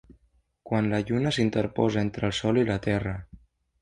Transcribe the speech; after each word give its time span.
Quan 0.69 0.87
la 0.93 1.01
Lluna 1.09 1.33
s'interposa 1.37 2.03
entre 2.07 2.27
el 2.31 2.35
Sol 2.39 2.61
i 2.63 2.67
la 2.71 2.79
Terra. 2.87 3.15